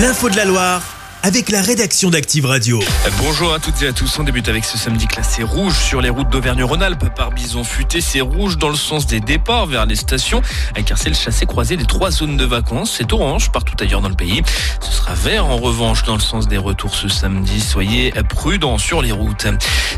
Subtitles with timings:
[0.00, 0.89] L'info de la Loire
[1.22, 2.80] avec la rédaction d'Active Radio.
[3.18, 4.18] Bonjour à toutes et à tous.
[4.18, 8.00] On débute avec ce samedi classé rouge sur les routes d'Auvergne-Rhône-Alpes par bison futé.
[8.00, 10.40] C'est rouge dans le sens des départs vers les stations,
[10.86, 12.94] car c'est le chassé-croisé des trois zones de vacances.
[12.96, 14.42] C'est orange partout ailleurs dans le pays.
[14.80, 17.60] Ce sera vert en revanche dans le sens des retours ce samedi.
[17.60, 19.46] Soyez prudents sur les routes.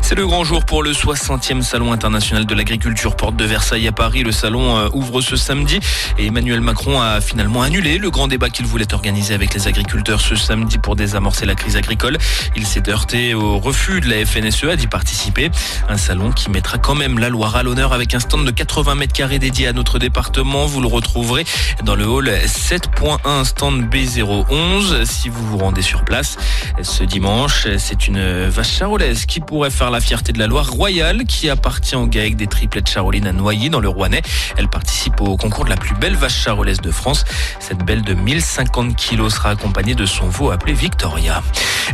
[0.01, 3.93] C'est le grand jour pour le 60e Salon international de l'agriculture Porte de Versailles à
[3.93, 4.23] Paris.
[4.23, 5.79] Le salon euh, ouvre ce samedi
[6.17, 10.19] et Emmanuel Macron a finalement annulé le grand débat qu'il voulait organiser avec les agriculteurs
[10.19, 12.17] ce samedi pour des amorcer la crise agricole.
[12.55, 15.51] Il s'est heurté au refus de la FNSEA d'y participer.
[15.89, 18.95] Un salon qui mettra quand même la Loire à l'honneur avec un stand de 80
[18.95, 20.65] mètres carrés dédié à notre département.
[20.65, 21.45] Vous le retrouverez
[21.83, 26.37] dans le hall 7.1 stand B011 si vous vous rendez sur place.
[26.81, 31.25] Ce dimanche, c'est une vache charolaise qui pourrait faire la fierté de la Loire royale
[31.25, 34.21] qui appartient au GAEC des triplettes charolines à Noyer dans le Rouennais.
[34.57, 37.25] Elle participe au concours de la plus belle vache charolaise de France.
[37.59, 41.02] Cette belle de 1050 kilos sera accompagnée de son veau appelé Victor.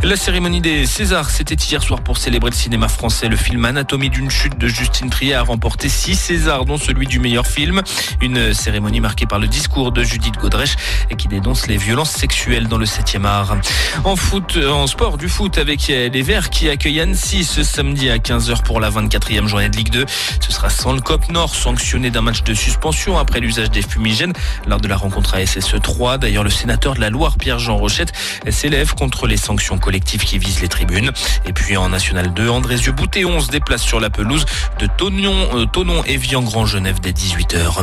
[0.04, 3.28] La cérémonie des Césars, c'était hier soir pour célébrer le cinéma français.
[3.28, 7.18] Le film Anatomie d'une chute de Justine Trier a remporté six Césars, dont celui du
[7.18, 7.82] meilleur film.
[8.20, 10.76] Une cérémonie marquée par le discours de Judith Godrèche
[11.18, 13.56] qui dénonce les violences sexuelles dans le 7e art.
[14.04, 18.18] En foot, en sport, du foot avec les Verts qui accueillent Annecy ce samedi à
[18.18, 20.06] 15h pour la 24e journée de Ligue 2.
[20.40, 24.32] Ce sera sans le COP Nord sanctionné d'un match de suspension après l'usage des fumigènes
[24.66, 26.18] lors de la rencontre à SSE 3.
[26.18, 28.12] D'ailleurs, le sénateur de la Loire, Pierre-Jean Rochette,
[28.48, 31.10] s'élève contre les sanctions collectives qui visent les tribunes.
[31.46, 34.44] Et puis en National 2, Andrézieux Boutéon se déplace sur la pelouse
[34.78, 37.82] de Tonon, euh, et Vian Grand Genève dès 18h.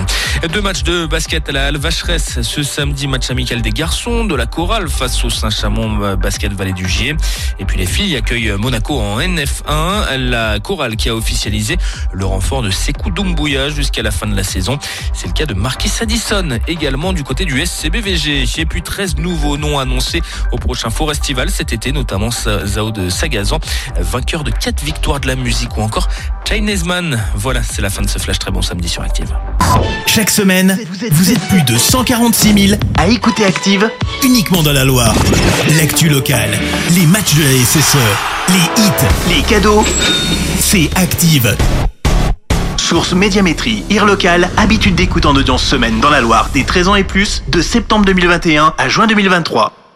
[0.53, 4.35] Deux matchs de basket à la Halle Vacheresse ce samedi, match amical des garçons de
[4.35, 7.15] la chorale face au Saint-Chamond euh, Basket Vallée du Gier.
[7.57, 11.77] Et puis les filles accueillent Monaco en NF1, la chorale qui a officialisé
[12.13, 14.77] le renfort de Sekou Doumbouya jusqu'à la fin de la saison.
[15.13, 18.45] C'est le cas de Marquis Addison, également du côté du SCBVG.
[18.59, 23.09] Et puis 13 nouveaux noms annoncés au prochain forum festival cet été, notamment Zao de
[23.09, 23.59] Sagazan,
[23.99, 26.07] vainqueur de 4 victoires de la musique ou encore
[26.47, 27.21] Chinese Man.
[27.35, 29.33] Voilà, c'est la fin de ce flash très bon samedi sur Active.
[30.05, 30.77] Chaque semaine,
[31.11, 33.89] vous êtes plus de 146 000 à écouter Active
[34.23, 35.15] uniquement dans la Loire.
[35.77, 36.51] L'actu locale,
[36.91, 37.97] les matchs de la SSE,
[38.49, 39.85] les hits, les cadeaux,
[40.59, 41.55] c'est Active.
[42.77, 46.95] Source Médiamétrie, IR local, habitude d'écoute en audience semaine dans la Loire des 13 ans
[46.95, 49.86] et plus, de septembre 2021 à juin 2023.